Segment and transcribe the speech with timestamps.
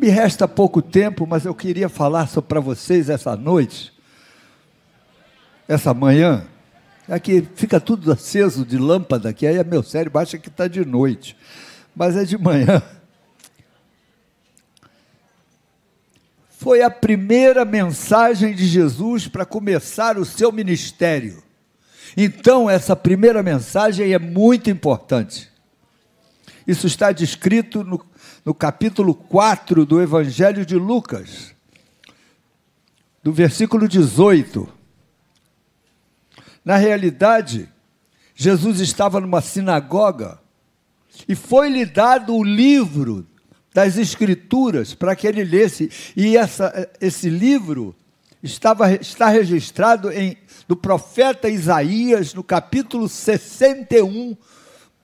[0.00, 3.92] Me resta pouco tempo, mas eu queria falar para vocês essa noite,
[5.68, 6.46] essa manhã.
[7.06, 11.36] Aqui fica tudo aceso de lâmpada, que aí meu cérebro acha que está de noite,
[11.94, 12.82] mas é de manhã.
[16.48, 21.42] Foi a primeira mensagem de Jesus para começar o seu ministério.
[22.16, 25.50] Então, essa primeira mensagem é muito importante.
[26.66, 27.98] Isso está descrito no
[28.44, 31.54] no capítulo 4 do Evangelho de Lucas,
[33.22, 34.68] do versículo 18.
[36.64, 37.68] Na realidade,
[38.34, 40.38] Jesus estava numa sinagoga
[41.28, 43.26] e foi-lhe dado o livro
[43.72, 47.94] das Escrituras para que ele lesse, e essa, esse livro
[48.42, 50.36] estava, está registrado em,
[50.68, 54.36] no profeta Isaías, no capítulo 61,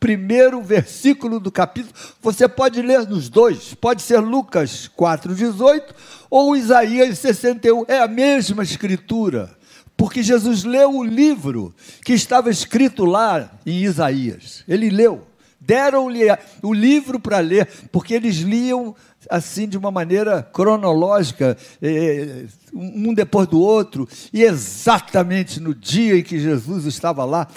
[0.07, 1.93] primeiro versículo do capítulo.
[2.23, 5.83] Você pode ler nos dois, pode ser Lucas 4,18
[6.31, 9.51] ou Isaías 61, é a mesma escritura,
[9.97, 14.63] porque Jesus leu o livro que estava escrito lá em Isaías.
[14.69, 15.27] Ele leu,
[15.61, 16.27] deram-lhe
[16.63, 18.95] o livro para ler, porque eles liam
[19.29, 26.23] assim de uma maneira cronológica, é, um depois do outro, e exatamente no dia em
[26.23, 27.49] que Jesus estava lá,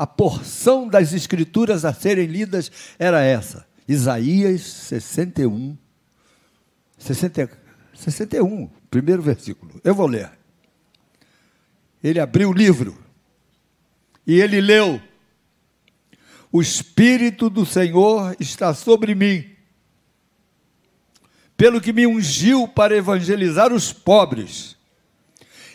[0.00, 3.66] a porção das escrituras a serem lidas era essa.
[3.86, 5.76] Isaías 61,
[6.96, 7.50] 60,
[7.92, 9.78] 61, primeiro versículo.
[9.84, 10.32] Eu vou ler.
[12.02, 12.96] Ele abriu o livro
[14.26, 14.98] e ele leu:
[16.50, 19.50] O Espírito do Senhor está sobre mim,
[21.58, 24.78] pelo que me ungiu para evangelizar os pobres,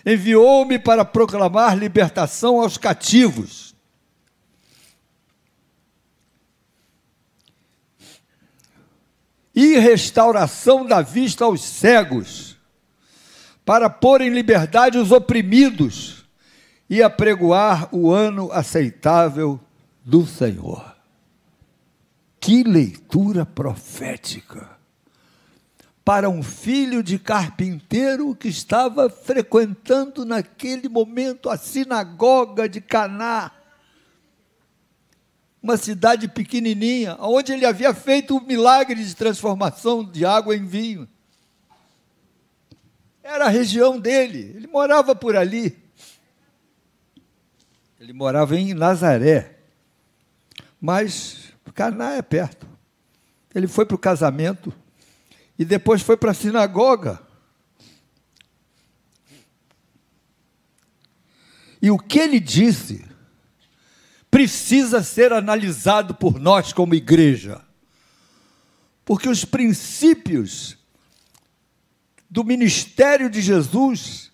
[0.04, 3.75] enviou-me para proclamar libertação aos cativos
[9.56, 12.58] e restauração da vista aos cegos,
[13.64, 16.26] para pôr em liberdade os oprimidos
[16.90, 19.60] e apregoar o ano aceitável
[20.04, 20.96] do Senhor.
[22.40, 24.76] Que leitura profética!
[26.04, 33.52] Para um filho de carpinteiro que estava frequentando naquele momento a sinagoga de Caná
[35.66, 41.10] uma cidade pequenininha, onde ele havia feito o milagre de transformação de água em vinho.
[43.24, 45.76] Era a região dele, ele morava por ali.
[48.00, 49.58] Ele morava em Nazaré,
[50.80, 52.68] mas Caná é perto.
[53.54, 54.72] Ele foi para o casamento
[55.58, 57.20] e depois foi para a sinagoga.
[61.82, 63.04] E o que ele disse
[64.36, 67.62] precisa ser analisado por nós como igreja.
[69.06, 70.78] Porque os princípios
[72.30, 74.34] do ministério de Jesus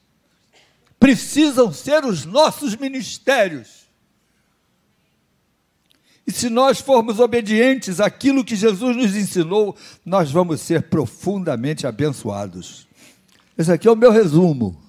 [1.00, 3.88] precisam ser os nossos ministérios.
[6.25, 12.88] E se nós formos obedientes àquilo que Jesus nos ensinou, nós vamos ser profundamente abençoados.
[13.56, 14.81] Esse aqui é o meu resumo.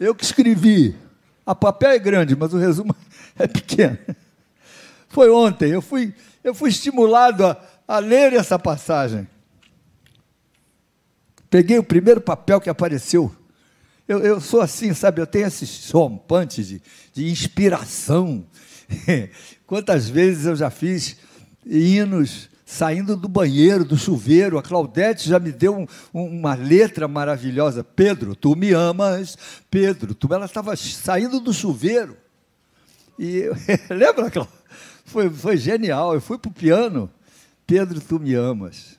[0.00, 0.96] Eu que escrevi.
[1.44, 2.94] A papel é grande, mas o resumo
[3.38, 3.98] é pequeno.
[5.08, 9.28] Foi ontem, eu fui, eu fui estimulado a, a ler essa passagem.
[11.50, 13.34] Peguei o primeiro papel que apareceu.
[14.08, 15.20] Eu, eu sou assim, sabe?
[15.20, 16.82] Eu tenho esses rompantes de,
[17.12, 18.46] de inspiração.
[19.66, 21.16] Quantas vezes eu já fiz
[21.64, 24.58] hinos saindo do banheiro, do chuveiro.
[24.58, 27.84] A Claudete já me deu um, uma letra maravilhosa.
[27.84, 29.36] Pedro, tu me amas.
[29.70, 30.32] Pedro, tu.
[30.32, 32.16] Ela estava saindo do chuveiro.
[33.18, 33.44] E
[33.90, 34.62] lembra, Claudete?
[35.04, 36.14] Foi, foi genial.
[36.14, 37.10] Eu fui para o piano.
[37.66, 38.98] Pedro, tu me amas.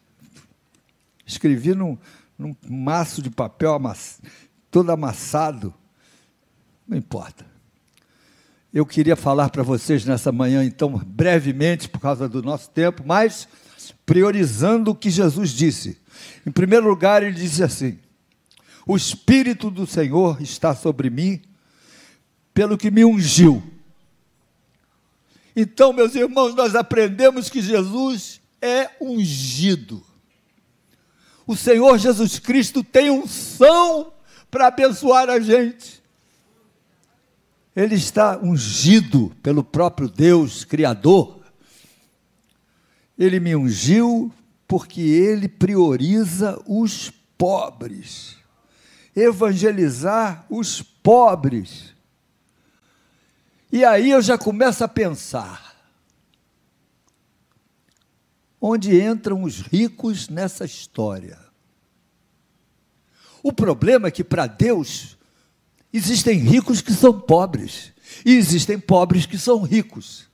[1.25, 1.97] Escrevi num,
[2.37, 4.21] num maço de papel amass,
[4.69, 5.73] todo amassado.
[6.87, 7.45] Não importa.
[8.71, 13.47] Eu queria falar para vocês nessa manhã, então, brevemente, por causa do nosso tempo, mas
[14.05, 15.97] priorizando o que Jesus disse.
[16.45, 17.99] Em primeiro lugar, ele disse assim:
[18.85, 21.41] O Espírito do Senhor está sobre mim,
[22.53, 23.63] pelo que me ungiu.
[25.55, 30.03] Então, meus irmãos, nós aprendemos que Jesus é ungido.
[31.45, 34.13] O Senhor Jesus Cristo tem unção
[34.49, 36.01] para abençoar a gente.
[37.75, 41.42] Ele está ungido pelo próprio Deus, Criador.
[43.17, 44.31] Ele me ungiu
[44.67, 48.37] porque ele prioriza os pobres.
[49.15, 51.93] Evangelizar os pobres.
[53.71, 55.75] E aí eu já começo a pensar:
[58.59, 61.37] onde entram os ricos nessa história.
[63.43, 65.17] O problema é que para Deus
[65.91, 67.91] existem ricos que são pobres
[68.25, 70.29] e existem pobres que são ricos.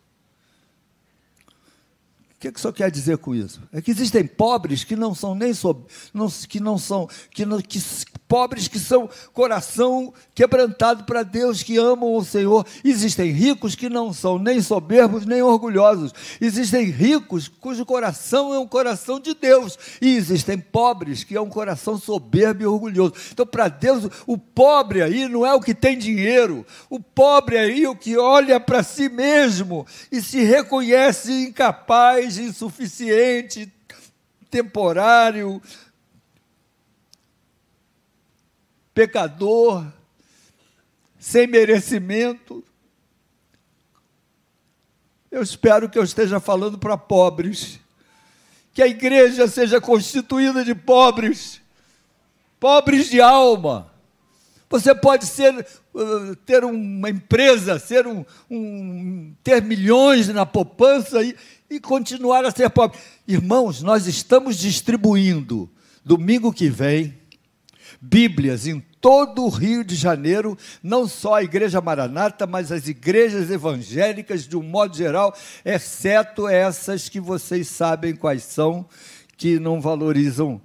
[2.39, 3.62] O que, que o senhor quer dizer com isso?
[3.69, 5.83] É que existem pobres que não são nem sob,
[6.13, 7.81] não, que não são, que, não, que
[8.29, 12.63] pobres que são coração quebrantado para Deus, que amam o Senhor.
[12.85, 16.13] Existem ricos que não são nem soberbos nem orgulhosos.
[16.39, 19.79] Existem ricos cujo coração é um coração de Deus.
[19.99, 23.15] E existem pobres que é um coração soberbo e orgulhoso.
[23.33, 26.63] Então, para Deus, o pobre aí não é o que tem dinheiro.
[26.87, 33.73] O pobre aí é o que olha para si mesmo e se reconhece incapaz, insuficiente,
[34.51, 35.59] temporário,
[38.99, 39.85] pecador,
[41.17, 42.61] sem merecimento.
[45.31, 47.79] Eu espero que eu esteja falando para pobres,
[48.73, 51.61] que a igreja seja constituída de pobres,
[52.59, 53.89] pobres de alma.
[54.69, 61.33] Você pode ser, uh, ter uma empresa, ser um, um, ter milhões na poupança e,
[61.69, 62.99] e continuar a ser pobre.
[63.25, 65.69] Irmãos, nós estamos distribuindo
[66.03, 67.17] domingo que vem
[68.01, 73.49] Bíblias em todo o Rio de Janeiro, não só a Igreja Maranata, mas as igrejas
[73.49, 78.85] evangélicas de um modo geral, exceto essas que vocês sabem quais são,
[79.37, 80.61] que não valorizam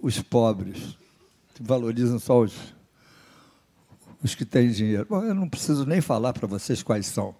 [0.00, 0.96] os pobres,
[1.60, 2.54] valorizam só os,
[4.22, 5.06] os que têm dinheiro.
[5.08, 7.34] Bom, eu não preciso nem falar para vocês quais são.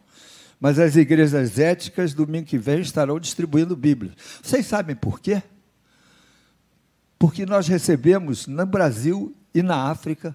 [0.60, 4.14] Mas as igrejas éticas, domingo que vem, estarão distribuindo Bíblias.
[4.40, 5.42] Vocês sabem por quê?
[7.18, 10.34] Porque nós recebemos no Brasil e na África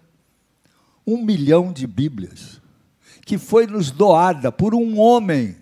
[1.05, 2.61] um milhão de Bíblias,
[3.25, 5.55] que foi nos doada por um homem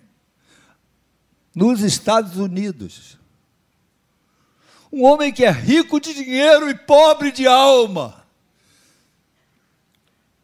[1.54, 3.16] nos Estados Unidos.
[4.92, 8.24] Um homem que é rico de dinheiro e pobre de alma.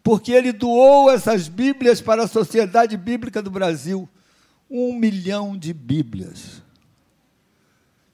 [0.03, 4.09] Porque ele doou essas Bíblias para a Sociedade Bíblica do Brasil.
[4.71, 6.62] Um milhão de Bíblias.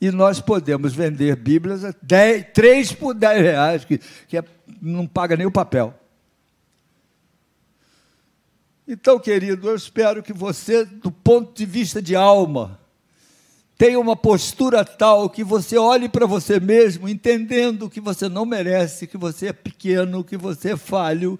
[0.00, 3.98] E nós podemos vender Bíblias a 10, 3 por 10 reais, que,
[4.28, 4.44] que é,
[4.80, 5.94] não paga nem o papel.
[8.86, 12.78] Então, querido, eu espero que você, do ponto de vista de alma,
[13.76, 19.06] tenha uma postura tal que você olhe para você mesmo, entendendo que você não merece,
[19.06, 21.38] que você é pequeno, que você é falho,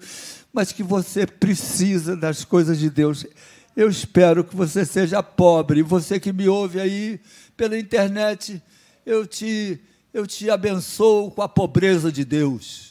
[0.53, 3.25] mas que você precisa das coisas de Deus.
[3.75, 7.19] Eu espero que você seja pobre, você que me ouve aí
[7.55, 8.61] pela internet,
[9.05, 9.79] eu te,
[10.13, 12.89] eu te abençoo com a pobreza de Deus.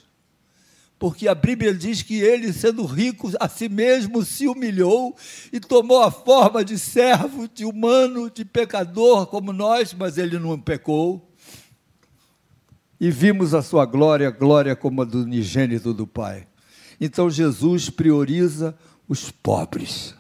[0.99, 5.15] Porque a Bíblia diz que ele, sendo rico, a si mesmo se humilhou
[5.53, 10.59] e tomou a forma de servo, de humano, de pecador como nós, mas ele não
[10.59, 11.31] pecou.
[13.01, 16.49] E vimos a sua glória, glória como a do unigênito do Pai.
[17.01, 18.77] Então Jesus prioriza
[19.09, 20.17] os pobres,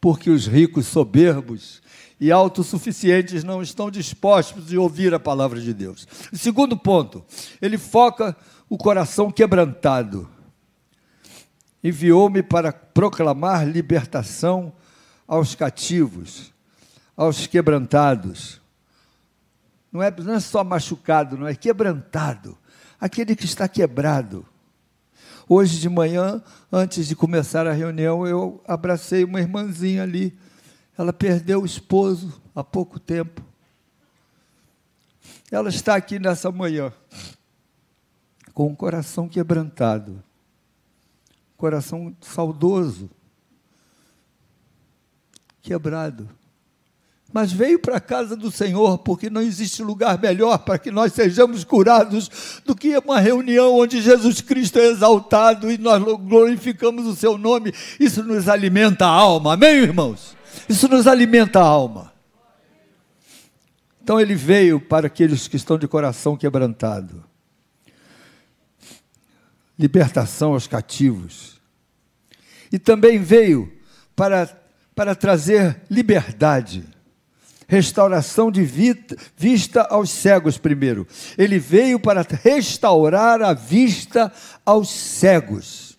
[0.00, 1.82] porque os ricos soberbos
[2.20, 6.06] e autossuficientes não estão dispostos a ouvir a palavra de Deus.
[6.32, 7.24] Segundo ponto,
[7.60, 8.36] ele foca
[8.68, 10.28] o coração quebrantado.
[11.82, 14.72] Enviou-me para proclamar libertação
[15.26, 16.52] aos cativos,
[17.16, 18.60] aos quebrantados.
[19.90, 22.56] Não é, não é só machucado, não é quebrantado.
[23.00, 24.46] Aquele que está quebrado.
[25.52, 30.38] Hoje de manhã, antes de começar a reunião, eu abracei uma irmãzinha ali
[31.00, 33.42] ela perdeu o esposo há pouco tempo.
[35.50, 36.92] Ela está aqui nessa manhã
[38.52, 40.22] com o coração quebrantado,
[41.56, 43.08] coração saudoso,
[45.62, 46.28] quebrado.
[47.32, 51.12] Mas veio para a casa do Senhor, porque não existe lugar melhor para que nós
[51.12, 57.14] sejamos curados do que uma reunião onde Jesus Cristo é exaltado e nós glorificamos o
[57.14, 57.72] seu nome.
[58.00, 59.54] Isso nos alimenta a alma.
[59.54, 60.36] Amém, irmãos?
[60.68, 62.12] Isso nos alimenta a alma.
[64.02, 67.22] Então ele veio para aqueles que estão de coração quebrantado.
[69.78, 71.60] Libertação aos cativos.
[72.72, 73.72] E também veio
[74.16, 74.50] para,
[74.96, 76.84] para trazer liberdade
[77.70, 78.64] restauração de
[79.36, 81.06] vista aos cegos primeiro.
[81.38, 84.32] Ele veio para restaurar a vista
[84.66, 85.96] aos cegos.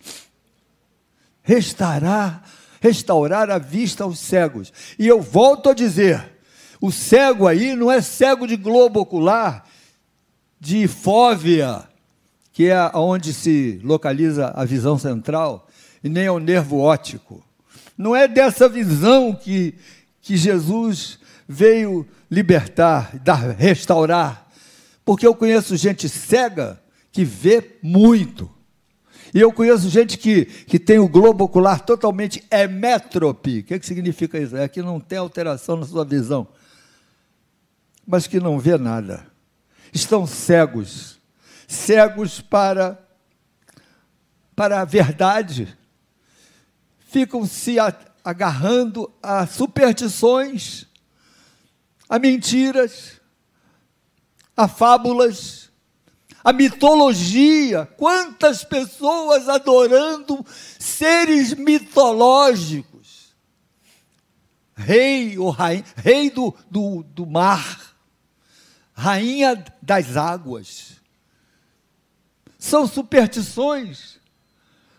[1.42, 2.44] Restaurar
[2.82, 4.72] restaurar a vista aos cegos.
[4.98, 6.32] E eu volto a dizer:
[6.80, 9.64] o cego aí não é cego de globo ocular,
[10.60, 11.84] de fóvea,
[12.52, 15.68] que é onde se localiza a visão central,
[16.02, 17.42] e nem é o nervo óptico.
[17.96, 19.74] Não é dessa visão que,
[20.22, 24.48] que Jesus veio libertar, dar, restaurar.
[25.04, 28.50] Porque eu conheço gente cega que vê muito.
[29.34, 33.58] E eu conheço gente que, que tem o globo ocular totalmente hemétrope.
[33.58, 34.56] O que, que significa isso?
[34.56, 36.48] É que não tem alteração na sua visão,
[38.06, 39.26] mas que não vê nada.
[39.92, 41.20] Estão cegos
[41.72, 42.98] cegos para,
[44.54, 45.76] para a verdade.
[47.00, 47.76] Ficam se
[48.24, 50.86] agarrando a superstições,
[52.08, 53.20] a mentiras,
[54.56, 55.62] a fábulas
[56.44, 60.44] a mitologia, quantas pessoas adorando
[60.78, 63.32] seres mitológicos.
[64.74, 67.94] Rei ou rainha, rei do, do, do mar,
[68.92, 71.00] rainha das águas.
[72.58, 74.18] São superstições,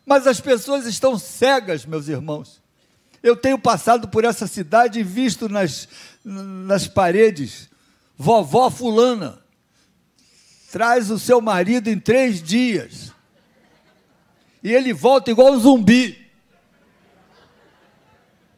[0.06, 2.63] mas as pessoas estão cegas, meus irmãos.
[3.24, 5.88] Eu tenho passado por essa cidade e visto nas,
[6.26, 7.70] nas paredes,
[8.18, 9.42] vovó fulana,
[10.70, 13.14] traz o seu marido em três dias.
[14.62, 16.22] E ele volta igual um zumbi.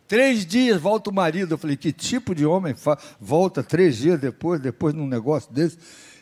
[0.08, 1.54] Três dias volta o marido.
[1.54, 2.76] Eu falei, que tipo de homem
[3.20, 5.78] volta três dias depois, depois num negócio desse?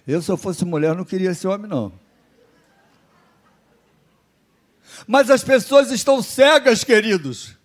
[0.06, 1.94] Eu, se eu fosse mulher, não queria esse homem, não.
[5.08, 7.63] Mas as pessoas estão cegas, queridos.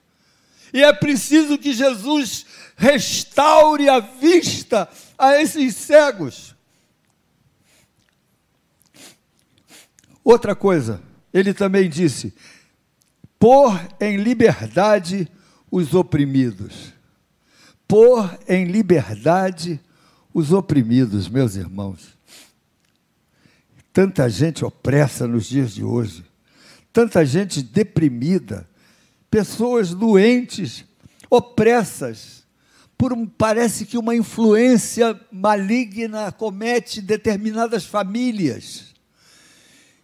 [0.72, 2.46] E é preciso que Jesus
[2.76, 6.54] restaure a vista a esses cegos.
[10.22, 12.34] Outra coisa, ele também disse:
[13.38, 15.26] pôr em liberdade
[15.70, 16.92] os oprimidos.
[17.86, 19.80] Pôr em liberdade
[20.32, 22.16] os oprimidos, meus irmãos.
[23.92, 26.24] Tanta gente opressa nos dias de hoje,
[26.92, 28.68] tanta gente deprimida,
[29.30, 30.84] pessoas doentes,
[31.30, 32.44] opressas,
[32.96, 38.88] por um, parece que uma influência maligna comete determinadas famílias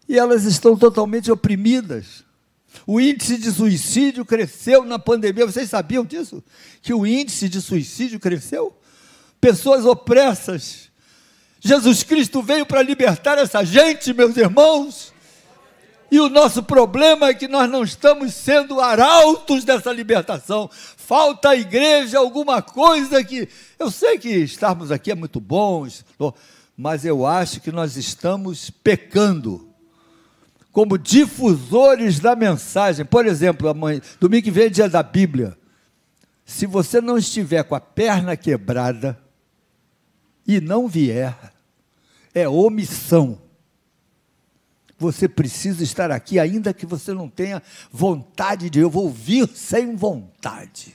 [0.09, 2.25] e elas estão totalmente oprimidas.
[2.87, 5.47] O índice de suicídio cresceu na pandemia.
[5.47, 6.43] Vocês sabiam disso?
[6.83, 8.77] Que o índice de suicídio cresceu?
[9.41, 10.91] Pessoas opressas.
[11.61, 15.14] Jesus Cristo veio para libertar essa gente, meus irmãos.
[16.15, 20.71] E o nosso problema é que nós não estamos sendo arautos dessa libertação.
[20.73, 23.49] Falta à igreja alguma coisa que.
[23.77, 25.89] Eu sei que estarmos aqui é muito bom,
[26.77, 29.69] mas eu acho que nós estamos pecando
[30.71, 33.05] como difusores da mensagem.
[33.05, 35.59] Por exemplo, amanhã, domingo que vem é dia da Bíblia.
[36.45, 39.19] Se você não estiver com a perna quebrada
[40.47, 41.37] e não vier,
[42.33, 43.44] é omissão.
[45.13, 48.79] Você precisa estar aqui, ainda que você não tenha vontade de.
[48.79, 50.95] Eu vou vir sem vontade.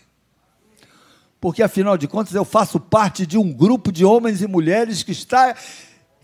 [1.39, 5.11] Porque, afinal de contas, eu faço parte de um grupo de homens e mulheres que
[5.11, 5.55] está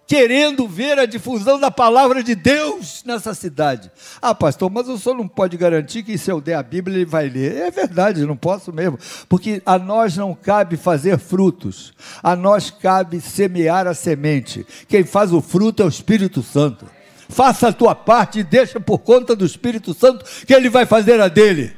[0.07, 3.91] querendo ver a difusão da palavra de Deus nessa cidade.
[4.21, 7.05] Ah, pastor, mas o senhor não pode garantir que se eu der a Bíblia ele
[7.05, 7.55] vai ler.
[7.55, 13.19] É verdade, não posso mesmo, porque a nós não cabe fazer frutos, a nós cabe
[13.19, 14.65] semear a semente.
[14.87, 16.85] Quem faz o fruto é o Espírito Santo.
[17.27, 21.19] Faça a tua parte e deixa por conta do Espírito Santo que ele vai fazer
[21.19, 21.75] a dele.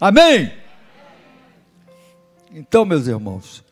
[0.00, 0.52] Amém?
[2.52, 3.64] Então, meus irmãos,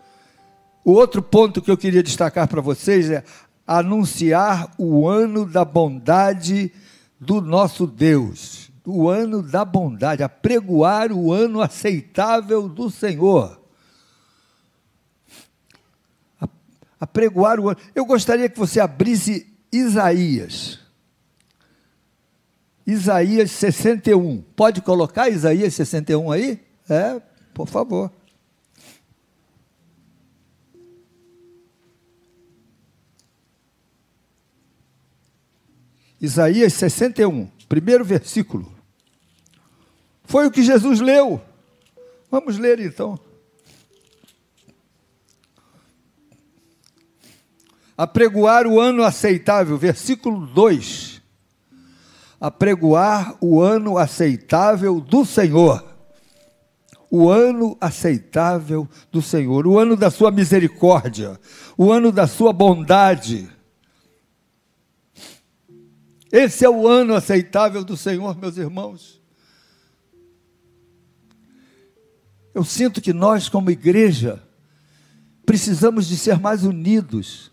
[0.84, 3.24] o outro ponto que eu queria destacar para vocês é
[3.66, 6.70] anunciar o ano da bondade
[7.18, 13.58] do nosso Deus, o ano da bondade, apregoar o ano aceitável do Senhor.
[17.00, 17.78] Apregoar o ano.
[17.94, 20.83] Eu gostaria que você abrisse Isaías.
[22.86, 24.42] Isaías 61.
[24.54, 26.60] Pode colocar Isaías 61 aí?
[26.88, 27.20] É,
[27.54, 28.10] por favor.
[36.20, 38.72] Isaías 61, primeiro versículo.
[40.24, 41.38] Foi o que Jesus leu.
[42.30, 43.20] Vamos ler então.
[47.96, 51.13] Apregoar o ano aceitável, versículo 2.
[52.40, 55.84] Apregoar o ano aceitável do Senhor.
[57.10, 61.38] O ano aceitável do Senhor, o ano da sua misericórdia,
[61.78, 63.48] o ano da sua bondade
[66.36, 69.22] esse é o ano aceitável do Senhor, meus irmãos.
[72.52, 74.42] Eu sinto que nós, como igreja,
[75.46, 77.52] precisamos de ser mais unidos.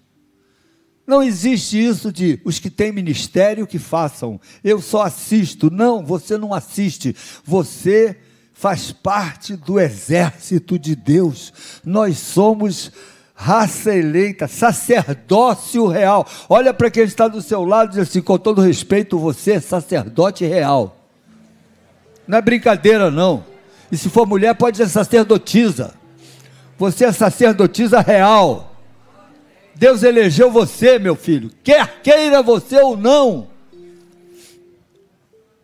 [1.06, 4.40] Não existe isso de os que têm ministério que façam.
[4.64, 5.70] Eu só assisto.
[5.72, 7.16] Não, você não assiste.
[7.44, 8.18] Você
[8.54, 11.52] faz parte do exército de Deus.
[11.84, 12.92] Nós somos
[13.34, 16.28] raça eleita, sacerdócio real.
[16.48, 19.60] Olha para quem está do seu lado e diz assim: com todo respeito, você é
[19.60, 20.96] sacerdote real.
[22.28, 23.44] Não é brincadeira, não.
[23.92, 25.94] E se for mulher, pode ser sacerdotisa.
[26.78, 28.71] Você é sacerdotisa real.
[29.82, 33.48] Deus elegeu você, meu filho, quer queira você ou não.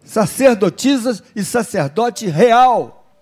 [0.03, 3.15] Sacerdotisas e sacerdote real.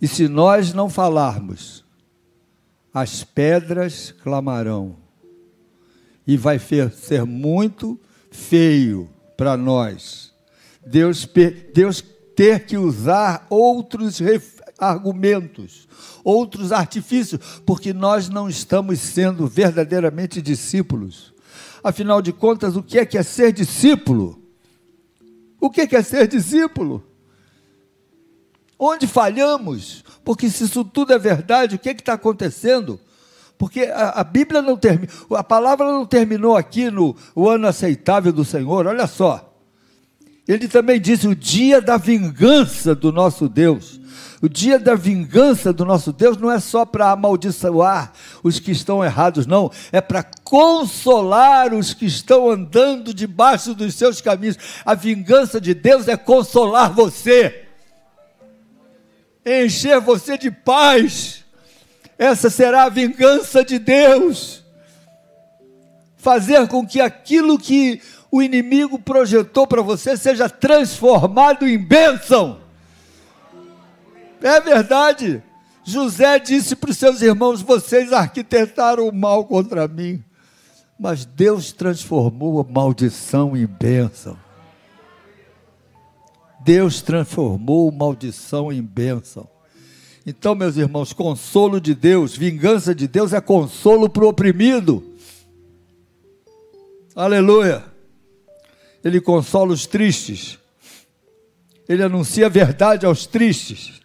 [0.00, 1.84] E se nós não falarmos,
[2.94, 4.96] as pedras clamarão.
[6.24, 7.98] E vai ser muito
[8.30, 10.32] feio para nós.
[10.86, 11.28] Deus,
[11.74, 12.00] Deus
[12.36, 14.20] ter que usar outros
[14.82, 15.86] argumentos,
[16.24, 21.32] outros artifícios, porque nós não estamos sendo verdadeiramente discípulos.
[21.84, 24.42] Afinal de contas, o que é que é ser discípulo?
[25.60, 27.04] O que é, que é ser discípulo?
[28.76, 30.04] Onde falhamos?
[30.24, 32.98] Porque se isso tudo é verdade, o que é está acontecendo?
[33.56, 37.14] Porque a, a Bíblia não termina, a palavra não terminou aqui no
[37.48, 39.52] ano aceitável do Senhor, olha só.
[40.48, 44.01] Ele também disse o dia da vingança do nosso Deus.
[44.40, 49.04] O dia da vingança do nosso Deus não é só para amaldiçoar os que estão
[49.04, 49.70] errados, não.
[49.90, 54.58] É para consolar os que estão andando debaixo dos seus caminhos.
[54.84, 57.62] A vingança de Deus é consolar você
[59.44, 61.44] encher você de paz.
[62.16, 64.62] Essa será a vingança de Deus.
[66.16, 68.00] Fazer com que aquilo que
[68.30, 72.61] o inimigo projetou para você seja transformado em bênção.
[74.42, 75.42] É verdade.
[75.84, 80.22] José disse para os seus irmãos: Vocês arquitetaram o mal contra mim,
[80.98, 84.36] mas Deus transformou a maldição em bênção.
[86.64, 89.48] Deus transformou maldição em bênção.
[90.24, 95.02] Então, meus irmãos, consolo de Deus, vingança de Deus é consolo para o oprimido.
[97.16, 97.84] Aleluia.
[99.04, 100.58] Ele consola os tristes.
[101.88, 104.01] Ele anuncia a verdade aos tristes.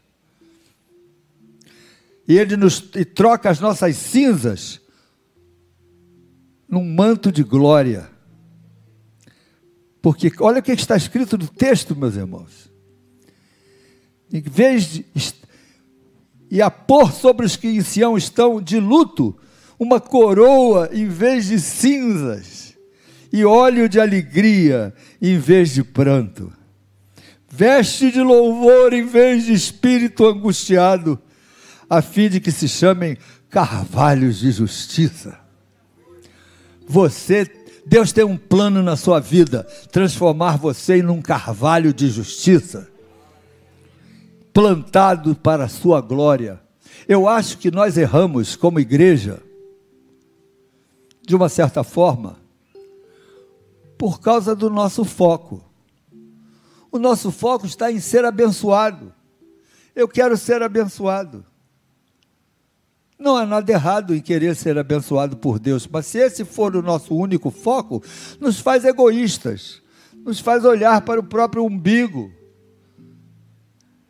[2.27, 4.81] E ele nos e troca as nossas cinzas
[6.67, 8.09] num manto de glória.
[10.01, 12.71] Porque olha o que está escrito no texto, meus irmãos.
[14.31, 15.05] Em vez de
[16.49, 19.37] e a pôr sobre os que em Sião estão de luto
[19.77, 22.73] uma coroa em vez de cinzas
[23.31, 26.51] e óleo de alegria em vez de pranto.
[27.49, 31.19] Veste de louvor em vez de espírito angustiado,
[31.89, 33.17] a fim de que se chamem
[33.49, 35.39] carvalhos de justiça.
[36.87, 37.45] Você
[37.89, 42.85] Deus tem um plano na sua vida, transformar você em um carvalho de justiça,
[44.51, 46.59] plantado para a sua glória.
[47.07, 49.41] Eu acho que nós erramos como igreja,
[51.25, 52.35] de uma certa forma,
[53.97, 55.63] por causa do nosso foco.
[56.91, 59.13] O nosso foco está em ser abençoado.
[59.95, 61.45] Eu quero ser abençoado.
[63.19, 66.83] Não há nada errado em querer ser abençoado por Deus, mas se esse for o
[66.83, 68.03] nosso único foco,
[68.39, 69.81] nos faz egoístas,
[70.23, 72.31] nos faz olhar para o próprio umbigo.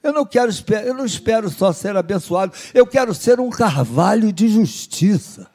[0.03, 0.51] Eu não quero,
[0.85, 5.47] eu não espero só ser abençoado, eu quero ser um carvalho de justiça.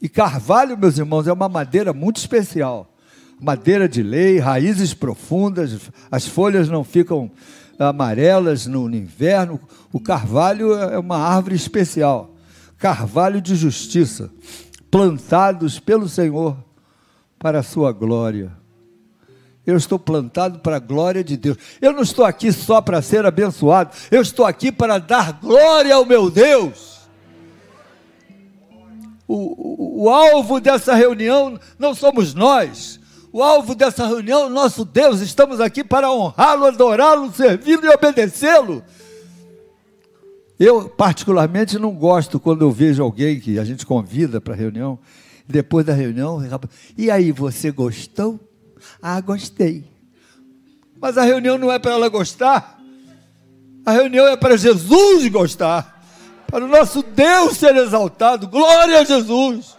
[0.00, 2.94] E carvalho, meus irmãos, é uma madeira muito especial.
[3.40, 7.30] Madeira de lei, raízes profundas, as folhas não ficam
[7.78, 9.60] amarelas no, inverno.
[9.92, 12.34] O carvalho é uma árvore especial
[12.84, 14.30] carvalho de justiça,
[14.90, 16.54] plantados pelo Senhor
[17.38, 18.52] para a sua glória.
[19.66, 21.56] Eu estou plantado para a glória de Deus.
[21.80, 26.04] Eu não estou aqui só para ser abençoado, eu estou aqui para dar glória ao
[26.04, 27.08] meu Deus.
[29.26, 33.00] O, o, o alvo dessa reunião não somos nós,
[33.34, 38.80] o alvo dessa reunião, nosso Deus, estamos aqui para honrá-lo, adorá-lo, servi-lo e obedecê-lo.
[40.56, 45.00] Eu, particularmente, não gosto quando eu vejo alguém que a gente convida para a reunião,
[45.48, 46.40] depois da reunião,
[46.96, 48.38] e aí, você gostou?
[49.02, 49.82] Ah, gostei.
[51.00, 52.80] Mas a reunião não é para ela gostar,
[53.84, 56.06] a reunião é para Jesus gostar,
[56.46, 58.46] para o nosso Deus ser exaltado.
[58.46, 59.76] Glória a Jesus!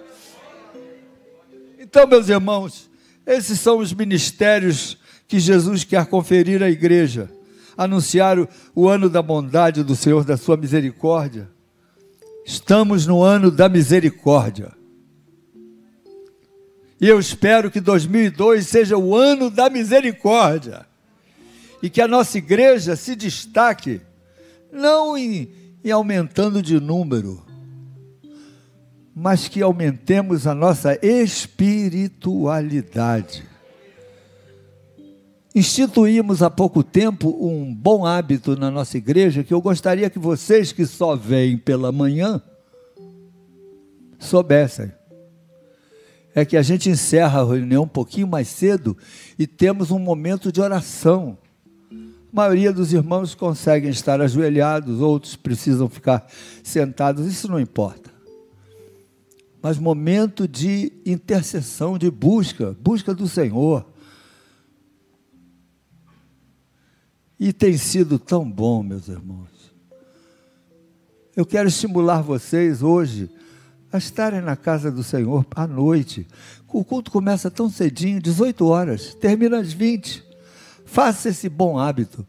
[1.80, 2.85] Então, meus irmãos,
[3.26, 7.30] esses são os ministérios que Jesus quer conferir à igreja.
[7.78, 11.50] Anunciar o, o ano da bondade do Senhor, da sua misericórdia.
[12.46, 14.72] Estamos no ano da misericórdia.
[17.02, 20.86] E eu espero que 2002 seja o ano da misericórdia.
[21.84, 24.02] e que a nossa igreja se destaque,
[24.72, 25.52] não em,
[25.84, 27.45] em aumentando de número,
[29.16, 33.46] mas que aumentemos a nossa espiritualidade.
[35.56, 40.74] Instituímos há pouco tempo um bom hábito na nossa igreja que eu gostaria que vocês
[40.74, 42.42] que só vêm pela manhã
[44.20, 44.92] soubessem.
[46.34, 48.98] É que a gente encerra a reunião um pouquinho mais cedo
[49.40, 51.38] e temos um momento de oração.
[51.90, 51.96] A
[52.34, 56.28] maioria dos irmãos conseguem estar ajoelhados, outros precisam ficar
[56.62, 58.15] sentados, isso não importa
[59.66, 63.84] mas momento de intercessão, de busca, busca do Senhor.
[67.40, 69.50] E tem sido tão bom, meus irmãos.
[71.36, 73.28] Eu quero estimular vocês hoje
[73.92, 76.28] a estarem na casa do Senhor à noite.
[76.72, 80.24] O culto começa tão cedinho, 18 horas, termina às 20.
[80.86, 82.24] Faça esse bom hábito.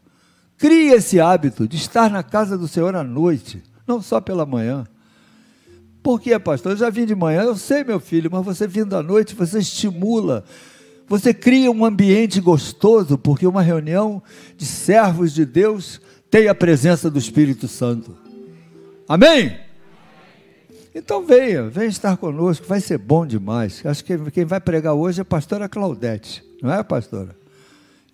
[0.57, 4.87] Crie esse hábito de estar na casa do Senhor à noite, não só pela manhã.
[6.07, 6.71] Por quê, pastor?
[6.71, 9.59] Eu já vim de manhã, eu sei, meu filho, mas você vindo à noite, você
[9.59, 10.45] estimula,
[11.05, 14.23] você cria um ambiente gostoso, porque uma reunião
[14.55, 15.99] de servos de Deus
[16.31, 18.17] tem a presença do Espírito Santo.
[19.05, 19.59] Amém?
[20.95, 23.85] Então venha, venha estar conosco, vai ser bom demais.
[23.85, 27.35] Acho que quem vai pregar hoje é a pastora Claudete, não é, pastora?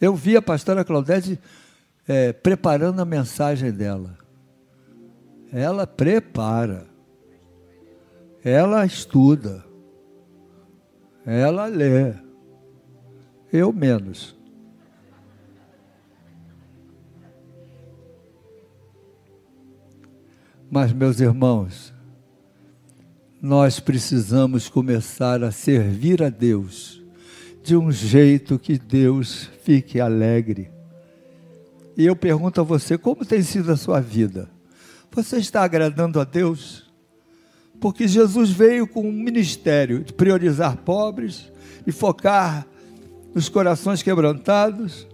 [0.02, 1.40] Eu vi a pastora Claudete
[2.08, 4.18] é, preparando a mensagem dela.
[5.54, 6.92] Ela prepara.
[8.44, 9.64] Ela estuda,
[11.26, 12.14] ela lê,
[13.52, 14.36] eu menos.
[20.70, 21.94] Mas, meus irmãos,
[23.42, 27.02] nós precisamos começar a servir a Deus
[27.64, 30.70] de um jeito que Deus fique alegre.
[31.96, 34.50] E eu pergunto a você: como tem sido a sua vida?
[35.12, 36.83] Você está agradando a Deus?
[37.84, 41.52] Porque Jesus veio com um ministério de priorizar pobres
[41.86, 42.66] e focar
[43.36, 45.06] nos corações quebrantados,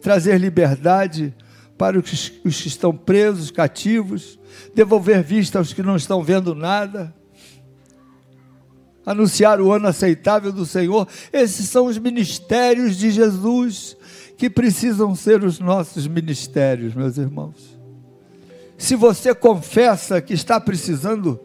[0.00, 1.34] trazer liberdade
[1.76, 2.30] para os
[2.62, 4.38] que estão presos, cativos,
[4.74, 7.14] devolver vista aos que não estão vendo nada,
[9.04, 11.06] anunciar o ano aceitável do Senhor.
[11.30, 13.98] Esses são os ministérios de Jesus
[14.38, 17.78] que precisam ser os nossos ministérios, meus irmãos.
[18.78, 21.38] Se você confessa que está precisando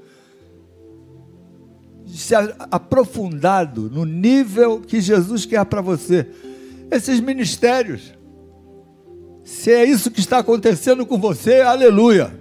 [2.17, 2.35] se
[2.69, 6.27] aprofundado no nível que Jesus quer para você.
[6.91, 8.13] Esses ministérios.
[9.43, 12.33] Se é isso que está acontecendo com você, aleluia.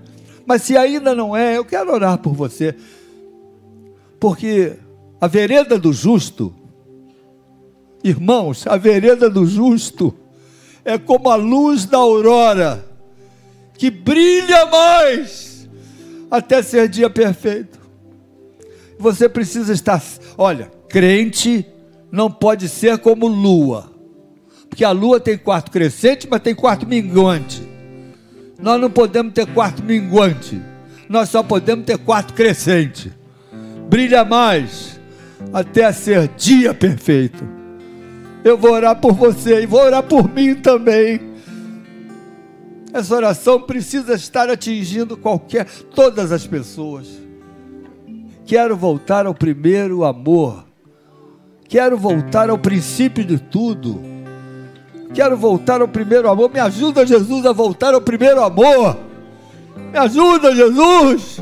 [0.44, 2.74] Mas se ainda não é, eu quero orar por você.
[4.20, 4.74] Porque
[5.20, 6.54] a vereda do justo,
[8.04, 10.14] irmãos, a vereda do justo
[10.84, 12.84] é como a luz da aurora,
[13.78, 15.68] que brilha mais
[16.30, 17.81] até ser dia perfeito
[19.02, 20.02] você precisa estar.
[20.38, 21.66] Olha, crente
[22.10, 23.92] não pode ser como lua,
[24.68, 27.62] porque a lua tem quarto crescente, mas tem quarto minguante.
[28.60, 30.60] Nós não podemos ter quarto minguante,
[31.08, 33.12] nós só podemos ter quarto crescente.
[33.88, 35.00] Brilha mais
[35.52, 37.44] até ser dia perfeito.
[38.44, 41.20] Eu vou orar por você e vou orar por mim também.
[42.92, 47.22] Essa oração precisa estar atingindo qualquer, todas as pessoas.
[48.44, 50.64] Quero voltar ao primeiro amor.
[51.68, 54.00] Quero voltar ao princípio de tudo.
[55.14, 56.50] Quero voltar ao primeiro amor.
[56.50, 58.96] Me ajuda, Jesus, a voltar ao primeiro amor.
[59.90, 61.40] Me ajuda, Jesus.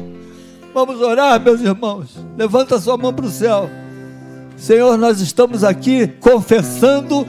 [0.72, 2.16] Vamos orar, meus irmãos.
[2.36, 3.68] Levanta sua mão para o céu.
[4.56, 7.26] Senhor, nós estamos aqui confessando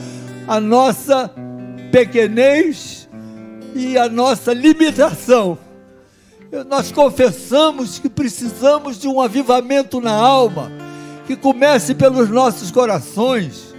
[0.47, 1.31] a nossa
[1.91, 3.09] pequenez
[3.73, 5.57] e a nossa limitação
[6.67, 10.69] nós confessamos que precisamos de um avivamento na alma,
[11.25, 13.73] que comece pelos nossos corações,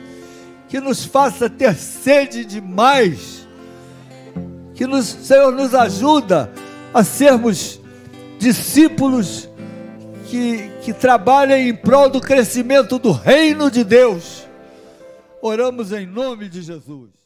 [0.69, 3.47] que nos faça ter sede de mais,
[4.75, 6.51] que nos, Senhor nos ajuda
[6.95, 7.79] a sermos
[8.39, 9.51] discípulos
[10.29, 14.49] que, que trabalhem em prol do crescimento do reino de Deus.
[15.43, 17.22] Oramos em nome de Jesus.